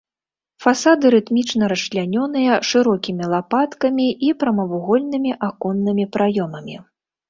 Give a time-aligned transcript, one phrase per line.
[0.63, 6.75] Фасады рытмічна расчлянёныя шырокімі лапаткамі і прамавугольнымі аконнымі праёмамі.